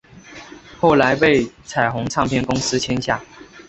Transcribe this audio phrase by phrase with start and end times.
[0.79, 3.21] 后来被彩虹唱片公司签下。